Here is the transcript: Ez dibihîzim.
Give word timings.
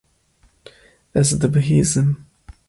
Ez 1.19 1.29
dibihîzim. 1.41 2.09